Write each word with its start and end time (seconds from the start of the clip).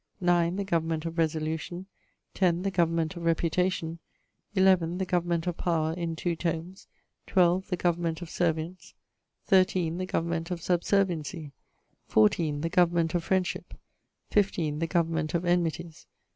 9. 0.19 0.55
The 0.55 0.63
Government 0.63 1.05
of 1.05 1.19
Resolution. 1.19 1.85
10. 2.33 2.63
The 2.63 2.71
Government 2.71 3.15
of 3.15 3.21
Reputation. 3.23 3.99
11. 4.55 4.97
The 4.97 5.05
Government 5.05 5.45
of 5.45 5.57
Power: 5.57 5.93
in 5.93 6.15
2 6.15 6.35
tomes. 6.37 6.87
12. 7.27 7.67
The 7.67 7.77
Government 7.77 8.19
of 8.23 8.27
Servients. 8.29 8.95
13. 9.45 9.99
The 9.99 10.07
Government 10.07 10.49
of 10.49 10.59
Subserviency. 10.59 11.51
14. 12.07 12.61
The 12.61 12.69
Government 12.69 13.13
of 13.13 13.23
Friendshipp. 13.27 13.77
15. 14.31 14.79
The 14.79 14.87
Government 14.87 15.35
of 15.35 15.45
Enmities. 15.45 16.07